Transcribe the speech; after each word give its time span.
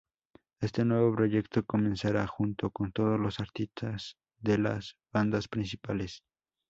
Este 0.61 0.83
nuevo 0.83 1.15
proyecto 1.15 1.63
comenzará 1.63 2.25
junto 2.25 2.71
con 2.71 2.91
todos 2.91 3.19
los 3.19 3.39
artistas 3.39 4.17
de 4.39 4.57
las 4.57 4.97
bandas 5.13 5.47
principales. 5.47 6.23